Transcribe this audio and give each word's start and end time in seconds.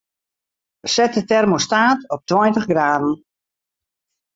Set 0.93 1.13
de 1.19 1.23
termostaat 1.33 2.09
op 2.09 2.25
tweintich 2.25 2.63
graden. 2.71 3.23